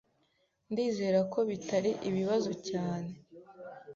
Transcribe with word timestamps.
Ndizera 0.71 1.19
ko 1.33 1.39
bitari 1.49 1.91
ibibazo 2.09 2.51
cyane. 2.69 3.11